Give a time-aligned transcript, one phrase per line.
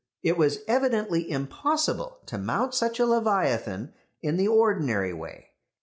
[0.23, 3.93] It was evidently impossible to mount such a leviathan
[4.23, 5.49] in the ordinary way.